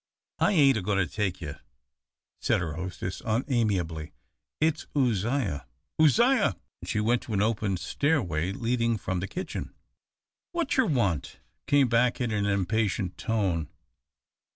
[0.39, 1.57] "I ain't a goin' to take you,"
[2.39, 4.13] said her hostess, unamiably,
[4.59, 5.67] "it's Uzziah
[6.01, 9.75] Uzziah!" and she went to an open stairway leading from the kitchen.
[10.53, 11.37] "What cher want?"
[11.67, 13.69] came back, in an impatient tone.